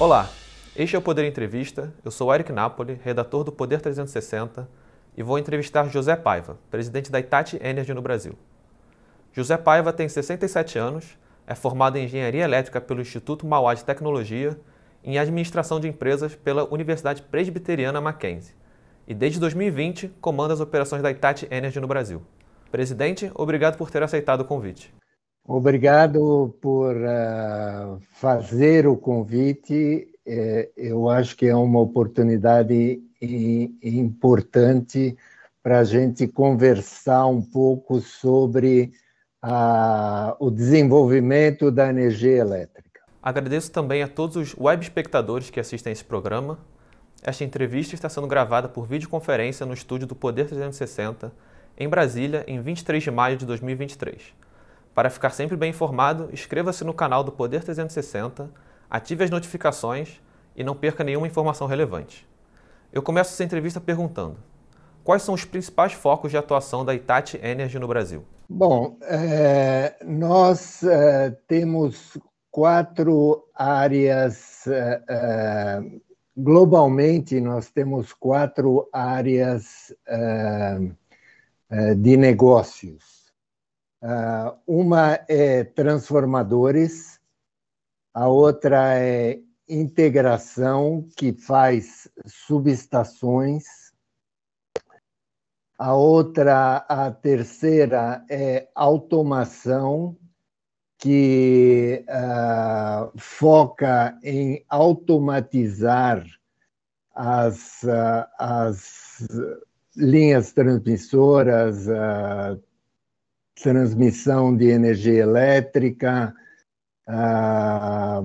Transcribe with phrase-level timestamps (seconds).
[0.00, 0.30] Olá,
[0.76, 1.92] este é o Poder Entrevista.
[2.04, 4.68] Eu sou Eric Napoli, redator do Poder 360,
[5.16, 8.34] e vou entrevistar José Paiva, presidente da Itati Energy no Brasil.
[9.32, 14.56] José Paiva tem 67 anos, é formado em Engenharia Elétrica pelo Instituto Mauá de Tecnologia
[15.02, 18.54] e em Administração de Empresas pela Universidade Presbiteriana Mackenzie,
[19.04, 22.22] e desde 2020 comanda as operações da Itati Energy no Brasil.
[22.70, 24.94] Presidente, obrigado por ter aceitado o convite.
[25.50, 30.06] Obrigado por uh, fazer o convite.
[30.26, 33.00] É, eu acho que é uma oportunidade
[33.82, 35.16] importante
[35.62, 38.92] para a gente conversar um pouco sobre
[40.38, 43.00] o desenvolvimento da energia elétrica.
[43.22, 46.58] Agradeço também a todos os web espectadores que assistem esse programa.
[47.22, 51.32] Esta entrevista está sendo gravada por videoconferência no estúdio do Poder 360,
[51.78, 54.34] em Brasília, em 23 de maio de 2023.
[54.98, 58.50] Para ficar sempre bem informado, inscreva-se no canal do Poder 360,
[58.90, 60.20] ative as notificações
[60.56, 62.26] e não perca nenhuma informação relevante.
[62.92, 64.38] Eu começo essa entrevista perguntando:
[65.04, 68.24] quais são os principais focos de atuação da Itati Energy no Brasil?
[68.48, 72.18] Bom, é, nós é, temos
[72.50, 74.66] quatro áreas.
[74.66, 75.80] É,
[76.36, 79.94] globalmente, nós temos quatro áreas
[81.96, 83.17] de negócios.
[84.02, 87.20] Uh, uma é transformadores,
[88.14, 93.64] a outra é integração, que faz subestações,
[95.76, 100.16] a outra, a terceira, é automação,
[100.98, 106.26] que uh, foca em automatizar
[107.14, 109.28] as, uh, as
[109.96, 112.60] linhas transmissoras, uh,
[113.62, 116.34] transmissão de energia elétrica
[117.06, 118.22] ah,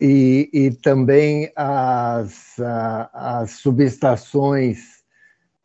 [0.00, 2.56] e, e, também as,
[3.12, 5.00] as subestações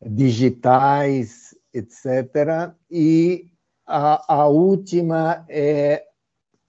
[0.02, 2.74] digitais, etc.
[2.92, 3.50] E
[3.88, 6.04] a, a última é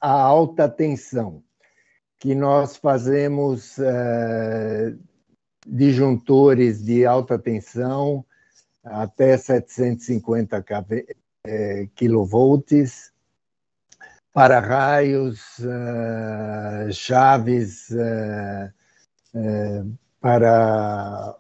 [0.01, 1.43] a alta tensão,
[2.19, 4.95] que nós fazemos eh,
[5.67, 8.25] disjuntores de alta tensão
[8.85, 13.13] até 750 kV, é, kilovolts
[14.33, 15.41] para raios,
[16.93, 18.71] chaves uh,
[19.35, 21.35] uh, para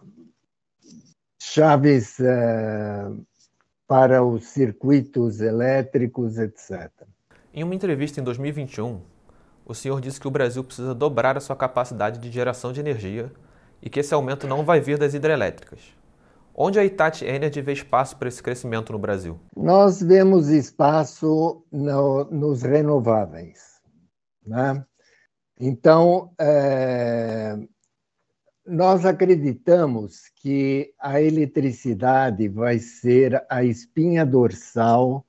[1.38, 2.16] chaves
[3.86, 6.90] para os circuitos elétricos, etc.
[7.52, 9.00] Em uma entrevista em 2021,
[9.64, 13.30] o senhor disse que o Brasil precisa dobrar a sua capacidade de geração de energia
[13.82, 15.80] e que esse aumento não vai vir das hidrelétricas.
[16.58, 19.38] Onde a Itati Energy vê espaço para esse crescimento no Brasil?
[19.54, 23.78] Nós vemos espaço no, nos renováveis.
[24.46, 24.82] Né?
[25.60, 27.58] Então, é,
[28.64, 35.26] nós acreditamos que a eletricidade vai ser a espinha dorsal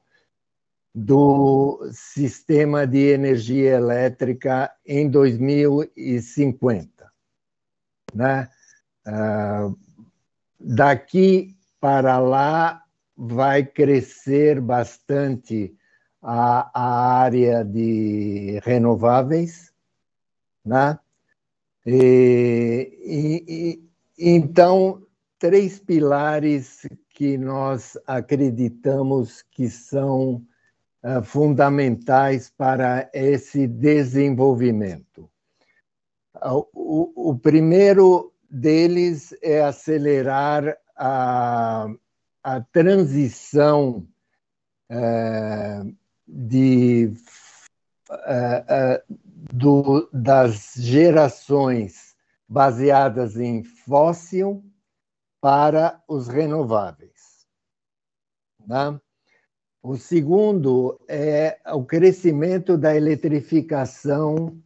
[0.95, 7.11] do sistema de energia elétrica em 2050.
[8.15, 8.49] Né?
[9.05, 9.86] Uh,
[10.59, 12.83] daqui para lá
[13.15, 15.75] vai crescer bastante
[16.21, 19.73] a, a área de renováveis,
[20.65, 20.99] né?
[21.85, 25.01] E, e, então,
[25.39, 30.45] três pilares que nós acreditamos que são
[31.03, 35.29] uh, fundamentais para esse desenvolvimento.
[36.73, 41.87] O, o primeiro deles é acelerar a,
[42.43, 44.07] a transição
[44.89, 45.81] é,
[46.27, 47.13] de,
[48.09, 49.03] é, é,
[49.53, 52.15] do, das gerações
[52.47, 54.63] baseadas em fóssil
[55.41, 57.45] para os renováveis.
[58.65, 58.99] Né?
[59.83, 64.57] O segundo é o crescimento da eletrificação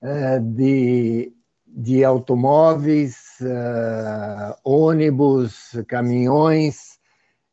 [0.00, 1.32] é, de
[1.68, 6.98] de automóveis, uh, ônibus, caminhões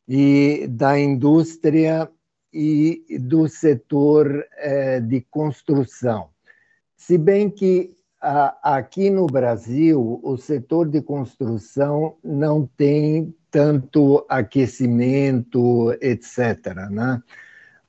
[0.08, 2.10] e da indústria
[2.54, 6.30] e do setor uh, de construção.
[6.96, 15.96] Se bem que uh, aqui no Brasil o setor de construção não tem tanto aquecimento,
[16.02, 16.74] etc.
[16.90, 17.22] Né?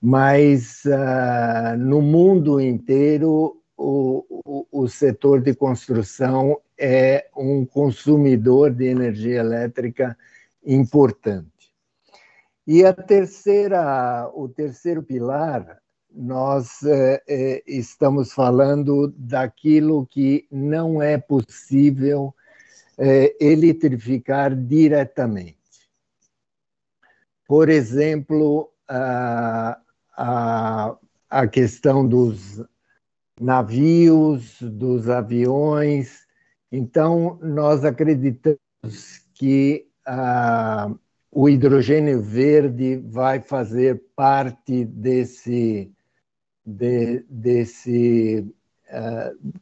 [0.00, 9.40] Mas uh, no mundo inteiro o, o, setor de construção é um consumidor de energia
[9.40, 10.16] elétrica
[10.64, 11.74] importante.
[12.66, 15.80] E a terceira, o terceiro pilar,
[16.10, 22.34] nós é, é, estamos falando daquilo que não é possível
[22.98, 25.56] é, eletrificar diretamente.
[27.46, 29.78] Por exemplo, a,
[30.16, 30.96] a,
[31.28, 32.64] a questão dos
[33.40, 36.26] navios, dos aviões.
[36.70, 38.58] Então, nós acreditamos
[39.34, 40.90] que ah,
[41.30, 45.92] o hidrogênio verde vai fazer parte desse,
[46.64, 48.54] de, desse
[48.88, 49.52] uh,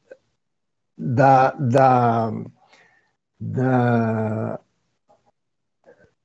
[0.97, 2.32] da, da,
[3.41, 4.61] da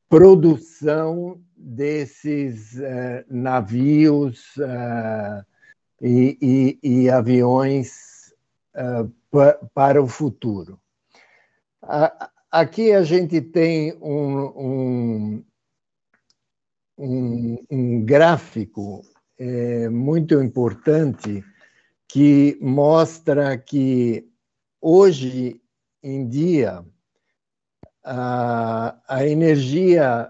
[0.07, 5.43] produção desses uh, navios uh,
[6.01, 8.33] e, e, e, aviões
[9.31, 10.79] pa, para o futuro.
[12.51, 15.45] Aqui a gente tem um, um,
[16.97, 19.01] um, um gráfico
[19.37, 21.43] é, muito importante
[22.07, 24.27] que mostra que
[24.81, 25.61] hoje
[26.01, 26.83] em dia
[28.03, 30.29] a, a energia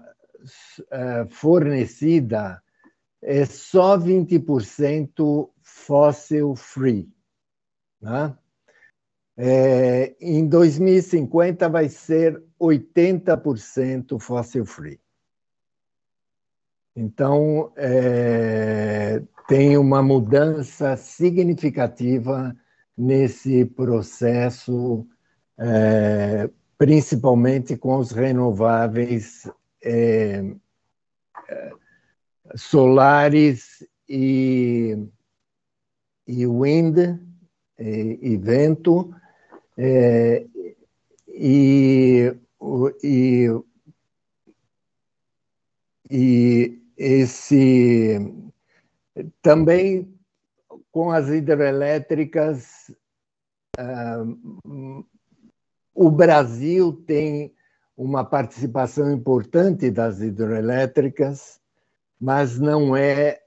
[0.90, 2.62] é, fornecida
[3.22, 7.08] é só 20% fossil free.
[8.00, 8.36] Né?
[9.36, 15.00] É, em 2050 vai ser 80% fossil free.
[16.96, 22.54] Então, é, tem uma mudança significativa
[22.96, 25.06] nesse processo,
[25.58, 29.50] é, principalmente com os renováveis
[29.82, 30.44] é,
[31.48, 31.72] é
[32.54, 34.96] solares e,
[36.26, 36.98] e wind
[37.78, 39.14] e, e vento,
[39.76, 40.46] é,
[41.28, 42.36] e,
[43.02, 43.48] e,
[46.10, 48.18] e esse
[49.40, 50.12] também
[50.92, 52.90] com as hidrelétricas
[53.78, 55.04] uh,
[55.94, 57.54] o Brasil tem
[57.96, 61.59] uma participação importante das hidrelétricas,
[62.20, 63.40] mas não é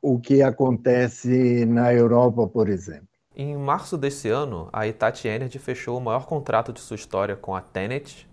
[0.00, 3.08] o que acontece na Europa, por exemplo.
[3.34, 7.54] Em março desse ano, a Hitachi Energy fechou o maior contrato de sua história com
[7.54, 8.28] a Tenet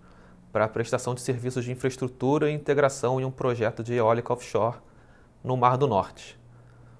[0.52, 4.78] para a prestação de serviços de infraestrutura e integração em um projeto de eólica offshore
[5.44, 6.40] no Mar do Norte.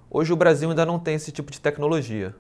[0.10, 2.36] Hoje o Brasil ainda não tem esse tipo de tecnologia,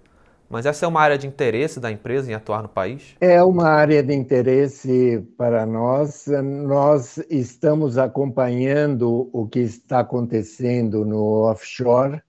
[0.54, 3.16] mas essa é uma área de interesse da empresa em atuar no país?
[3.20, 6.28] É uma área de interesse para nós.
[6.66, 12.22] Nós estamos acompanhando o que está acontecendo no offshore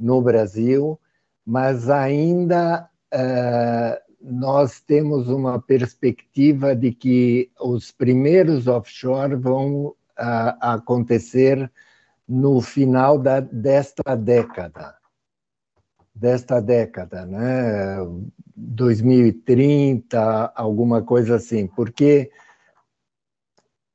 [0.00, 0.98] no Brasil
[1.44, 9.96] mas ainda uh, nós temos uma perspectiva de que os primeiros offshore vão uh,
[10.60, 11.70] acontecer
[12.28, 14.94] no final da, desta década,
[16.14, 17.96] desta década, né?
[18.54, 22.30] 2030, alguma coisa assim, porque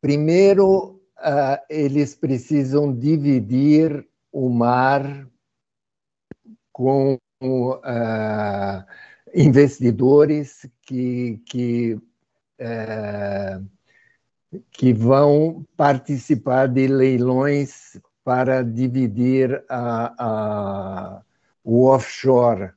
[0.02, 5.28] primeiro uh, eles precisam dividir o mar
[6.72, 8.86] com uh,
[9.34, 12.00] investidores que, que,
[12.60, 13.66] uh,
[14.72, 21.22] que vão participar de leilões para dividir a, a,
[21.68, 22.72] o offshore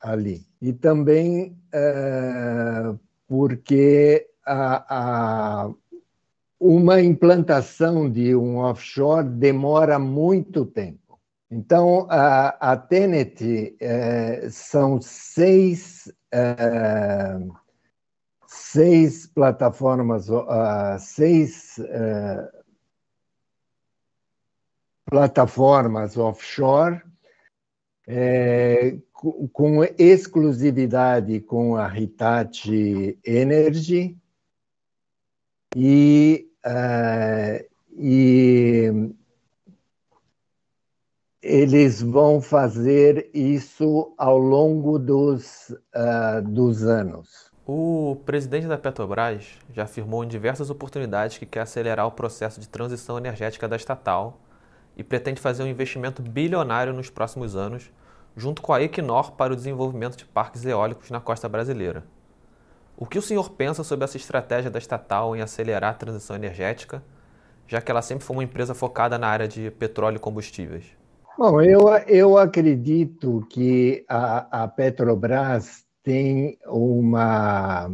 [0.00, 0.44] ali.
[0.60, 5.70] E também uh, porque a, a,
[6.58, 11.20] uma implantação de um offshore demora muito tempo.
[11.48, 17.38] Então, a, a Tenet é, são seis, é,
[18.48, 20.26] seis plataformas,
[20.98, 22.52] seis é,
[25.04, 27.02] plataformas offshore
[28.06, 28.96] é,
[29.52, 34.16] com, exclusividade com a Hitachi Energy
[35.76, 37.64] e, uh,
[37.96, 39.14] e
[41.40, 47.50] eles vão fazer isso ao longo dos, uh, dos anos.
[47.64, 52.68] O presidente da Petrobras já afirmou em diversas oportunidades que quer acelerar o processo de
[52.68, 54.40] transição energética da estatal
[54.96, 57.90] e pretende fazer um investimento bilionário nos próximos anos,
[58.36, 62.04] junto com a Equinor, para o desenvolvimento de parques eólicos na costa brasileira.
[62.96, 67.02] O que o senhor pensa sobre essa estratégia da estatal em acelerar a transição energética,
[67.66, 70.84] já que ela sempre foi uma empresa focada na área de petróleo e combustíveis?
[71.38, 77.90] Bom, eu, eu acredito que a, a Petrobras tem uma,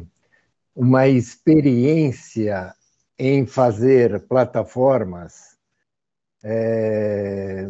[0.75, 2.75] uma experiência
[3.19, 5.58] em fazer plataformas
[6.43, 7.69] é,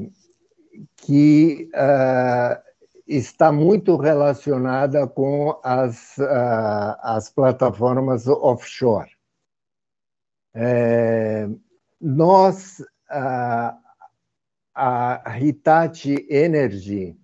[0.97, 2.63] que uh,
[3.07, 9.11] está muito relacionada com as, uh, as plataformas offshore.
[10.55, 11.49] É,
[12.01, 13.77] nós, uh,
[14.75, 17.19] a Hitachi Energy,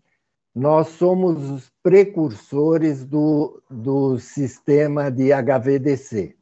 [0.55, 6.37] nós somos os precursores do, do sistema de HVDC,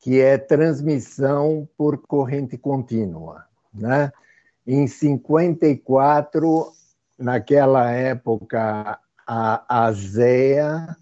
[0.00, 3.45] que é transmissão por corrente contínua.
[3.76, 4.12] Né?
[4.66, 6.72] Em 54,
[7.18, 10.96] naquela época, a ASEA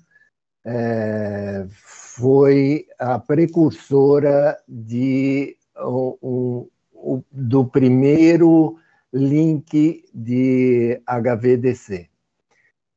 [0.64, 8.78] é, foi a precursora de, um, um, do primeiro
[9.12, 12.08] link de HVDC.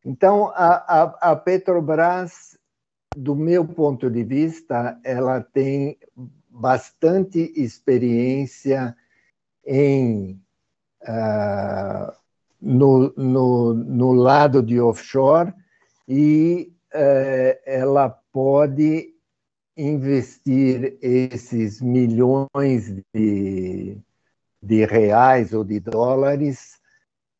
[0.04, 2.58] Então, a, a, a, Petrobras,
[3.16, 5.98] do meu ponto de vista, ela tem
[6.50, 8.96] bastante experiência
[9.68, 10.42] em
[11.04, 12.12] uh,
[12.62, 15.54] no, no, no, lado de offshore
[16.08, 19.14] e uh, ela pode
[19.76, 23.98] investir esses milhões de,
[24.64, 26.80] de reais ou de dólares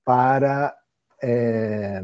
[0.06, 0.76] para
[1.22, 2.04] é,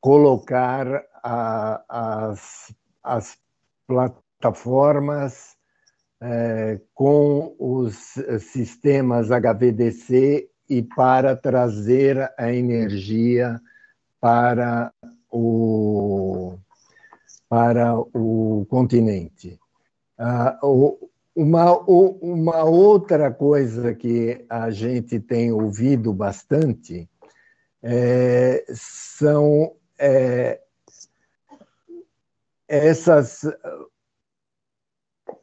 [0.00, 3.38] colocar a, as, as
[3.86, 5.56] plataformas
[6.24, 13.60] é, com os sistemas HVDC e para trazer a energia
[14.18, 14.90] para
[15.30, 16.56] o,
[17.46, 19.58] para o continente.
[20.18, 27.06] Uh, uma, uma outra coisa que a gente tem ouvido bastante
[27.82, 30.58] é, são é,
[32.66, 33.42] essas.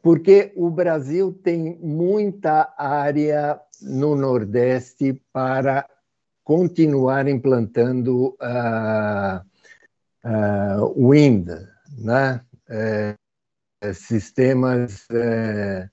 [0.01, 5.87] Porque o Brasil tem muita área no Nordeste para
[6.43, 9.41] continuar implantando uh,
[10.25, 11.49] uh, wind,
[11.97, 12.41] né?
[12.69, 15.89] Uh, sistemas uh,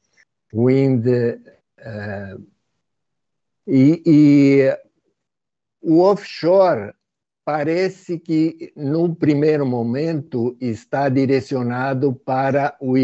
[0.52, 2.46] wind uh,
[3.66, 4.78] e, e,
[5.80, 6.92] o offshore
[7.44, 12.96] parece que no primeiro momento está direcionado para o,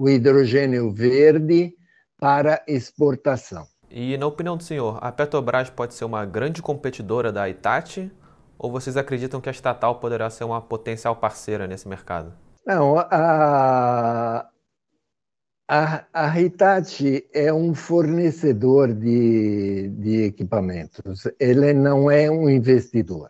[0.00, 1.74] o hidrogênio verde
[2.18, 3.66] para exportação.
[3.90, 8.10] E na opinião do senhor, a Petrobras pode ser uma grande competidora da Itachi
[8.56, 12.32] ou vocês acreditam que a estatal poderá ser uma potencial parceira nesse mercado?
[12.66, 14.48] Não, a,
[15.68, 23.28] a, a Hitachi é um fornecedor de, de equipamentos, ele não é um investidor.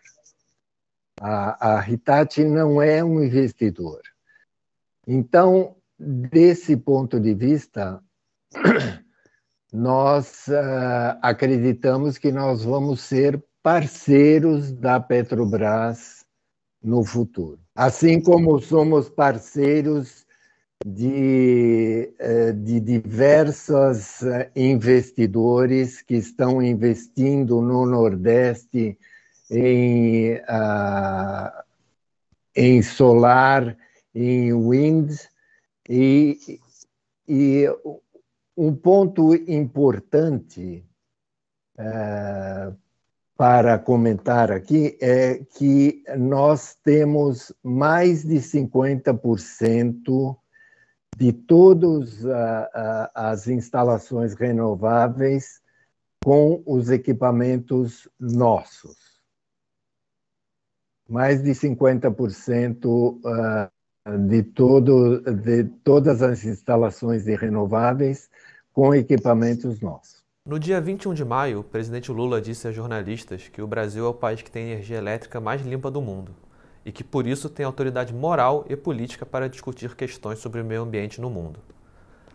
[1.19, 3.99] A, a Hitachi não é um investidor.
[5.05, 8.01] Então, desse ponto de vista,
[9.71, 16.25] nós uh, acreditamos que nós vamos ser parceiros da Petrobras
[16.83, 17.59] no futuro.
[17.75, 20.25] Assim como somos parceiros
[20.83, 28.97] de, eh, de diversos eh, investidores que estão investindo no Nordeste
[29.51, 31.51] em, uh,
[32.55, 33.77] em solar,
[34.15, 35.11] em wind,
[35.93, 36.39] e,
[37.27, 37.65] e
[38.55, 40.85] um ponto importante
[41.77, 42.73] uh,
[43.35, 50.37] para comentar aqui é que nós temos mais de 50%
[51.17, 52.23] de todas
[53.13, 55.61] as instalações renováveis
[56.23, 58.95] com os equipamentos nossos.
[61.09, 63.69] Mais de 50% ah,
[64.27, 68.29] de, todo, de todas as instalações de renováveis
[68.73, 70.21] com equipamentos nossos.
[70.45, 74.09] No dia 21 de maio, o presidente Lula disse a jornalistas que o Brasil é
[74.09, 76.31] o país que tem energia elétrica mais limpa do mundo
[76.83, 80.81] e que por isso tem autoridade moral e política para discutir questões sobre o meio
[80.81, 81.59] ambiente no mundo.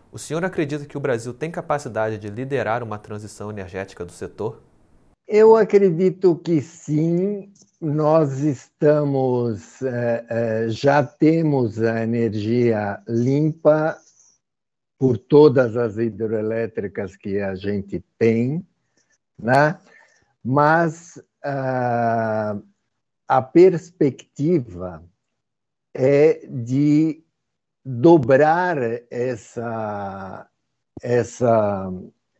[0.09, 4.61] O senhor acredita que o Brasil tem capacidade de liderar uma transição energética do setor?
[5.27, 7.51] Eu acredito que sim.
[7.79, 13.95] Nós estamos, é, é, já temos a energia limpa
[14.97, 18.65] por todas as hidroelétricas que a gente tem,
[19.37, 19.77] né?
[20.43, 22.63] mas uh,
[23.27, 25.03] a perspectiva
[25.93, 27.23] é de
[27.85, 28.77] dobrar
[29.11, 30.47] essa,
[31.01, 31.93] essa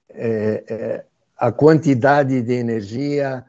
[0.10, 1.06] é, é,
[1.38, 3.46] a quantidade de energia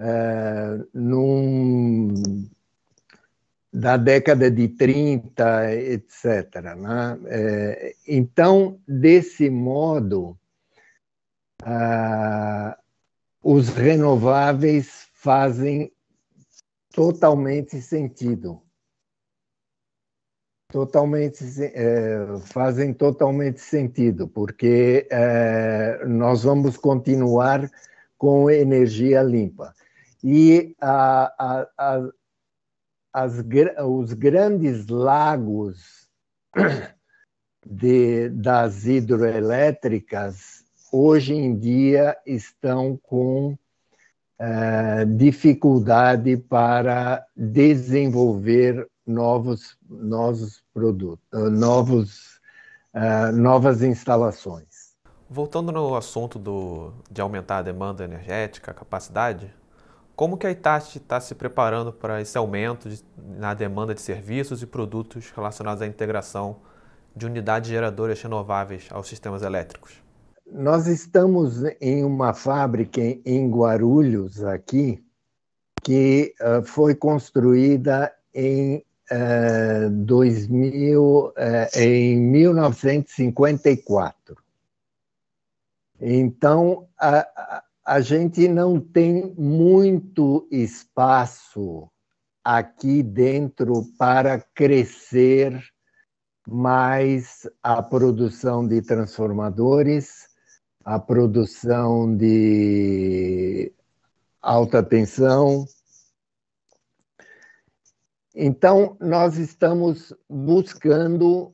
[0.00, 2.48] é, num
[3.72, 6.74] da década de 30, etc.
[6.76, 7.20] Né?
[7.26, 10.36] É, então, desse modo,
[13.42, 15.92] os renováveis fazem
[16.92, 18.62] totalmente sentido.
[20.72, 27.68] Totalmente é, fazem totalmente sentido, porque é, nós vamos continuar
[28.16, 29.74] com energia limpa.
[30.22, 32.10] E a, a, a,
[33.12, 33.42] as,
[33.84, 36.08] os grandes lagos
[37.66, 51.28] de, das hidroelétricas hoje em dia estão com uh, dificuldade para desenvolver novos, novos produtos,
[51.52, 52.40] novos,
[52.94, 54.90] uh, novas instalações.
[55.28, 59.52] Voltando no assunto do, de aumentar a demanda energética, a capacidade,
[60.20, 63.02] como que a Itachi está se preparando para esse aumento de,
[63.38, 66.58] na demanda de serviços e produtos relacionados à integração
[67.16, 69.94] de unidades geradoras renováveis aos sistemas elétricos?
[70.52, 75.02] Nós estamos em uma fábrica em Guarulhos, aqui,
[75.82, 81.32] que uh, foi construída em, uh, 2000, uh,
[81.78, 84.36] em 1954.
[85.98, 91.90] Então, a, a gente não tem muito espaço
[92.44, 95.60] aqui dentro para crescer
[96.46, 100.30] mais a produção de transformadores
[100.84, 103.72] a produção de
[104.40, 105.66] alta tensão.
[108.32, 111.52] Então, nós estamos buscando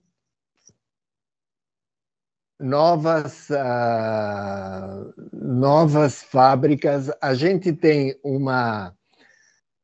[2.58, 7.10] novas, uh, novas fábricas.
[7.20, 8.94] A gente tem uma.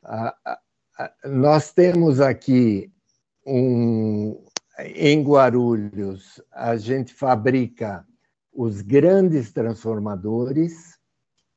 [0.05, 2.91] Uh, nós temos aqui
[3.47, 4.43] um.
[4.79, 8.05] Em Guarulhos, a gente fabrica
[8.53, 10.99] os grandes transformadores,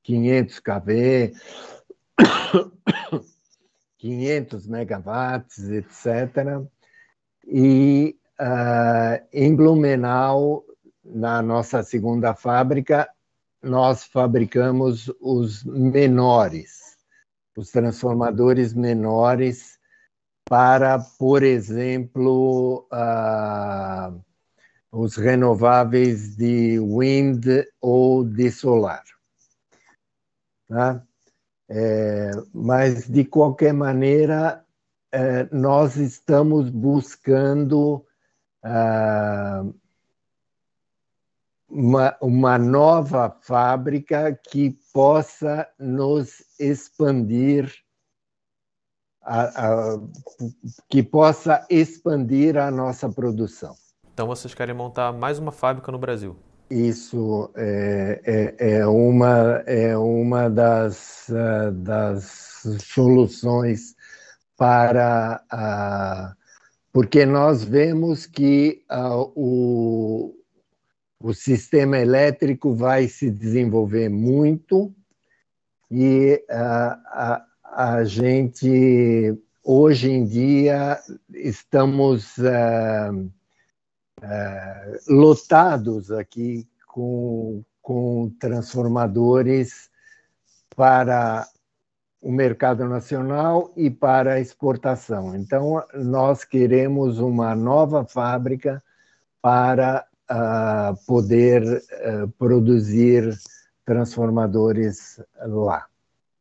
[0.04, 1.34] 500 kV,
[3.98, 6.62] 500 megawatts, etc.
[7.48, 10.66] E uh, em Blumenau,
[11.06, 13.08] na nossa segunda fábrica,
[13.62, 16.98] nós fabricamos os menores,
[17.56, 19.80] os transformadores menores
[20.48, 24.22] para, por exemplo, uh,
[24.92, 27.46] os renováveis de wind
[27.82, 29.04] ou de solar.
[30.68, 31.04] Tá?
[31.68, 34.64] É, mas, de qualquer maneira,
[35.12, 38.06] é, nós estamos buscando
[38.64, 39.64] ah,
[41.76, 47.70] uma, uma nova fábrica que possa nos expandir,
[49.22, 50.00] a, a,
[50.90, 53.76] que possa expandir a nossa produção.
[54.14, 56.38] Então vocês querem montar mais uma fábrica no Brasil?
[56.70, 63.96] Isso é, é, é uma, é uma das, uh, das soluções
[64.58, 65.44] para.
[65.54, 66.46] Uh,
[66.94, 70.34] porque nós vemos que uh, o,
[71.26, 74.94] o sistema elétrico vai se desenvolver muito
[75.90, 81.00] e a, a gente, hoje em dia,
[81.34, 82.38] estamos.
[82.38, 83.32] Uh,
[84.22, 89.90] é, lotados aqui com, com transformadores
[90.76, 91.48] para
[92.22, 95.36] o mercado nacional e para a exportação.
[95.36, 98.82] Então, nós queremos uma nova fábrica
[99.42, 103.38] para uh, poder uh, produzir
[103.86, 105.86] transformadores lá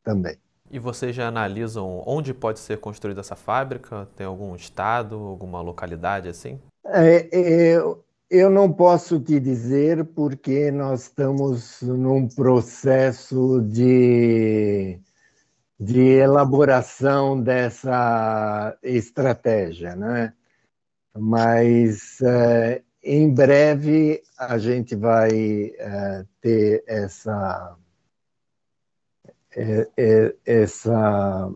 [0.03, 0.37] também.
[0.69, 4.07] E vocês já analisam onde pode ser construída essa fábrica?
[4.15, 6.59] Tem algum estado, alguma localidade assim?
[6.85, 7.77] É, é,
[8.29, 14.99] eu não posso te dizer porque nós estamos num processo de,
[15.79, 20.33] de elaboração dessa estratégia, né?
[21.17, 25.29] Mas é, em breve a gente vai
[25.77, 27.77] é, ter essa
[29.55, 31.51] é, essa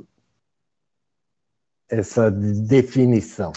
[1.90, 3.52] essa definição.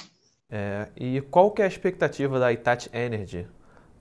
[0.51, 3.47] É, e qual que é a expectativa da Itachi Energy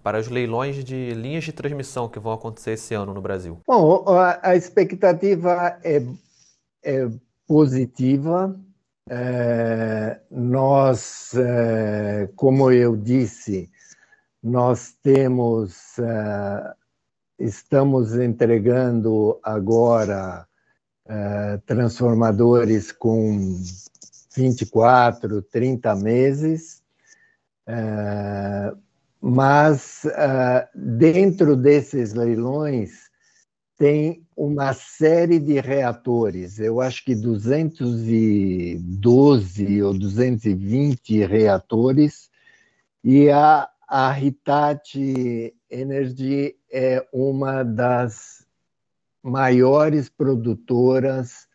[0.01, 3.59] para os leilões de linhas de transmissão que vão acontecer esse ano no Brasil?
[3.67, 6.01] Bom, a, a expectativa é,
[6.83, 7.09] é
[7.45, 8.57] positiva.
[9.09, 13.69] É, nós, é, como eu disse,
[14.43, 16.73] nós temos, é,
[17.39, 20.47] estamos entregando agora
[21.05, 23.61] é, transformadores com
[24.35, 26.81] 24, 30 meses,
[27.67, 28.73] é,
[29.21, 30.03] mas
[30.73, 33.11] dentro desses leilões
[33.77, 42.31] tem uma série de reatores, eu acho que 212 ou 220 reatores,
[43.03, 48.47] e a, a Hitachi Energy é uma das
[49.21, 51.45] maiores produtoras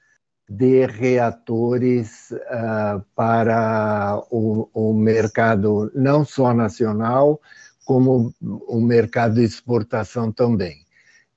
[0.46, 7.40] de reatores uh, para o, o, mercado não só nacional,
[7.86, 10.84] como o mercado de exportação também.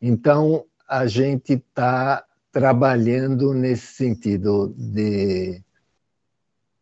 [0.02, 5.64] Então, a gente está trabalhando nesse sentido de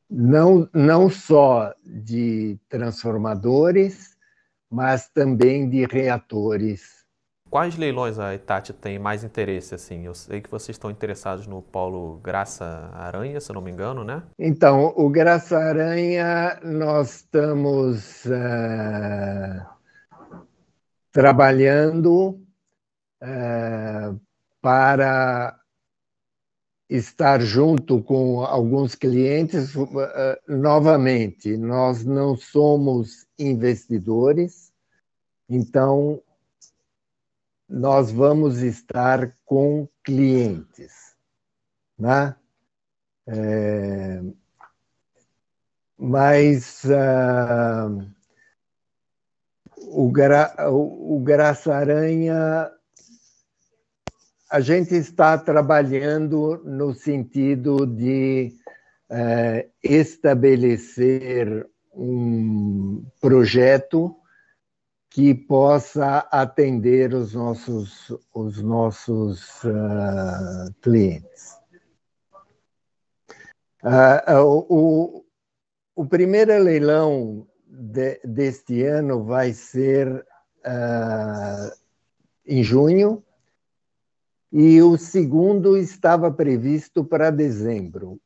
[0.09, 4.15] não, não só de transformadores,
[4.69, 6.97] mas também de reatores.
[7.49, 9.73] Quais leilões a Itati tem mais interesse?
[9.73, 14.03] Assim, eu sei que vocês estão interessados no polo Graça Aranha, se não me engano,
[14.03, 14.23] né?
[14.37, 19.65] Então, o Graça Aranha, nós estamos uh,
[21.11, 22.37] trabalhando
[23.21, 24.13] é,
[24.61, 25.56] para
[26.89, 29.73] estar junto com alguns clientes.
[29.75, 34.71] É, novamente, nós não somos investidores,
[35.49, 36.21] então
[37.67, 41.15] nós vamos estar com clientes,
[41.99, 42.35] né?
[43.27, 44.21] É,
[45.97, 48.09] mas uh,
[49.75, 52.71] o, gra, o, o Graça Aranha
[54.49, 58.53] a gente está trabalhando no sentido de
[59.09, 64.15] é, estabelecer um projeto
[65.09, 71.57] que possa atender os nossos, os nossos uh, clientes.
[73.83, 75.25] Uh, o,
[75.95, 81.71] o primeiro leilão de, deste ano vai ser uh,
[82.45, 83.23] em junho,
[84.51, 88.19] e o segundo estava previsto para dezembro.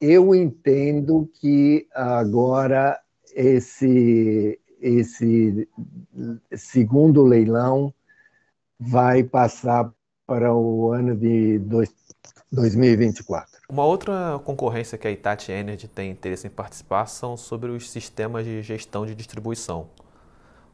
[0.00, 3.00] Eu entendo que agora
[3.34, 5.68] esse, esse
[6.52, 7.92] segundo leilão
[8.78, 9.92] vai passar
[10.26, 11.92] para o ano de dois,
[12.52, 13.58] 2024.
[13.68, 18.44] Uma outra concorrência que a Itachi Energy tem interesse em participar são sobre os sistemas
[18.44, 19.88] de gestão de distribuição.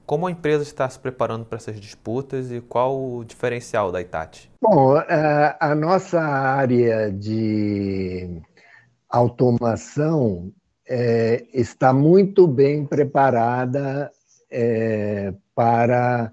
[0.06, 4.50] Como a empresa está se preparando para essas disputas e qual o diferencial da Itachi?
[4.60, 8.42] Bom, é, a nossa área de
[9.08, 10.52] automação
[10.86, 14.12] é, está muito bem preparada
[14.50, 16.32] é, para,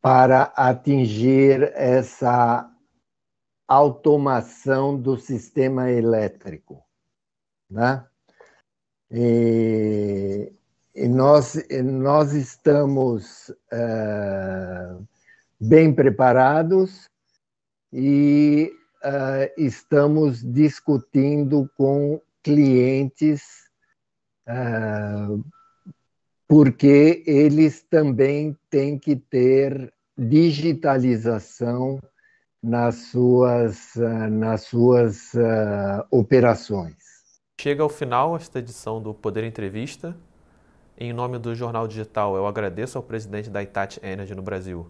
[0.00, 2.70] para atingir essa
[3.68, 6.82] automação do sistema elétrico.
[7.68, 8.04] Né?
[9.10, 10.52] E,
[10.94, 15.06] e nós, nós estamos uh,
[15.60, 17.08] bem preparados
[17.92, 18.72] e
[19.04, 23.42] uh, estamos discutindo com clientes,
[24.48, 25.44] uh,
[26.46, 32.00] porque eles também têm que ter digitalização
[32.62, 33.94] nas suas,
[34.30, 35.32] nas suas
[36.10, 37.03] operações.
[37.60, 40.14] Chega ao final esta edição do Poder Entrevista.
[40.98, 44.86] Em nome do Jornal Digital, eu agradeço ao presidente da Itachi Energy no Brasil,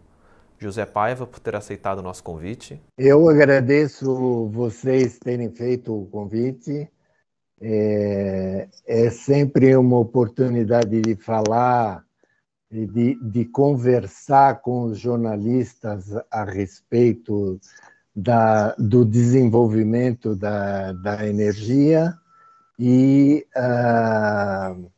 [0.59, 2.81] José Paiva, por ter aceitado o nosso convite.
[2.99, 6.89] Eu agradeço vocês terem feito o convite.
[7.61, 12.05] É, é sempre uma oportunidade de falar,
[12.71, 17.61] de, de conversar com os jornalistas a respeito
[18.17, 22.19] da, do desenvolvimento da, da energia
[22.79, 24.91] e, uh,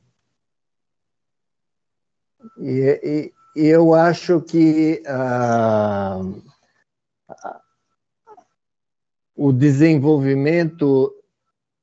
[2.59, 6.43] e, e, eu acho que uh,
[9.35, 11.15] o desenvolvimento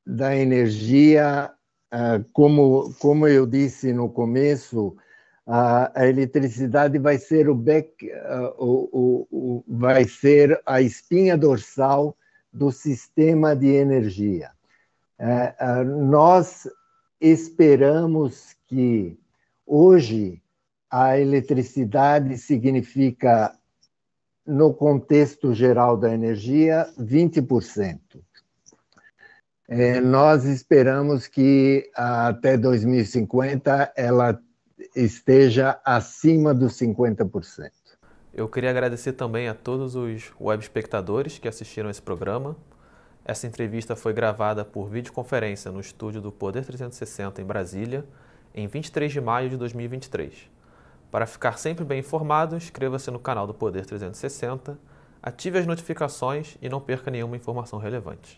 [0.06, 1.52] da energia,
[1.94, 4.98] uh, como, como eu disse no começo,
[5.46, 8.10] a eletricidade vai ser o, back,
[8.58, 12.16] o, o, o, vai ser a espinha dorsal
[12.52, 14.52] do sistema de energia.
[15.20, 16.68] É, é, nós
[17.20, 19.18] esperamos que
[19.66, 20.42] hoje
[20.90, 23.58] a eletricidade significa,
[24.46, 28.00] no contexto geral da energia, 20%.
[29.68, 34.40] É, nós esperamos que até 2050 ela
[34.96, 37.72] esteja acima dos 50%.
[38.34, 42.56] Eu queria agradecer também a todos os web espectadores que assistiram esse programa.
[43.26, 48.06] Essa entrevista foi gravada por videoconferência no estúdio do Poder 360 em Brasília,
[48.54, 50.34] em 23 de maio de 2023.
[51.10, 54.78] Para ficar sempre bem informado, inscreva-se no canal do Poder 360,
[55.22, 58.38] ative as notificações e não perca nenhuma informação relevante.